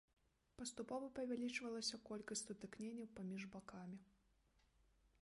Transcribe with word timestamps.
Паступова 0.61 1.09
павялічвалася 1.19 2.01
колькасць 2.09 2.45
сутыкненняў 2.47 3.07
паміж 3.19 3.41
бакамі. 3.57 3.99